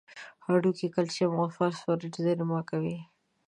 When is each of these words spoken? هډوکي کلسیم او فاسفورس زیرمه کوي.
هډوکي 0.45 0.87
کلسیم 0.95 1.31
او 1.41 1.47
فاسفورس 1.57 2.15
زیرمه 2.23 2.59
کوي. 2.69 2.97